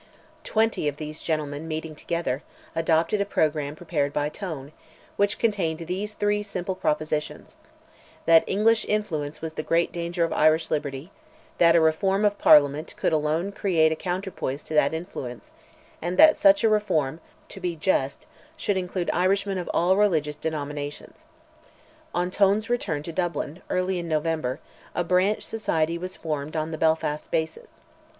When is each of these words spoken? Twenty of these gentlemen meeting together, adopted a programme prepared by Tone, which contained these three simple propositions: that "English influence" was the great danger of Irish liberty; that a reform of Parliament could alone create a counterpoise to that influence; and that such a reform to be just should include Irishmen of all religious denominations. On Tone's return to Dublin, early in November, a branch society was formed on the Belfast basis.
Twenty 0.43 0.87
of 0.87 0.97
these 0.97 1.19
gentlemen 1.21 1.67
meeting 1.67 1.93
together, 1.93 2.41
adopted 2.75 3.21
a 3.21 3.23
programme 3.23 3.75
prepared 3.75 4.11
by 4.11 4.29
Tone, 4.29 4.71
which 5.15 5.37
contained 5.37 5.81
these 5.81 6.15
three 6.15 6.41
simple 6.41 6.73
propositions: 6.73 7.57
that 8.25 8.43
"English 8.47 8.83
influence" 8.85 9.43
was 9.43 9.53
the 9.53 9.61
great 9.61 9.91
danger 9.91 10.23
of 10.23 10.33
Irish 10.33 10.71
liberty; 10.71 11.11
that 11.59 11.75
a 11.75 11.79
reform 11.79 12.25
of 12.25 12.39
Parliament 12.39 12.95
could 12.97 13.13
alone 13.13 13.51
create 13.51 13.91
a 13.91 13.95
counterpoise 13.95 14.63
to 14.63 14.73
that 14.73 14.95
influence; 14.95 15.51
and 16.01 16.17
that 16.17 16.35
such 16.35 16.63
a 16.63 16.67
reform 16.69 17.19
to 17.49 17.59
be 17.59 17.75
just 17.75 18.25
should 18.57 18.77
include 18.77 19.11
Irishmen 19.13 19.59
of 19.59 19.69
all 19.71 19.95
religious 19.97 20.35
denominations. 20.35 21.27
On 22.15 22.31
Tone's 22.31 22.71
return 22.71 23.03
to 23.03 23.13
Dublin, 23.13 23.61
early 23.69 23.99
in 23.99 24.07
November, 24.07 24.59
a 24.95 25.03
branch 25.03 25.43
society 25.43 25.99
was 25.99 26.17
formed 26.17 26.55
on 26.55 26.71
the 26.71 26.77
Belfast 26.79 27.29
basis. 27.29 27.81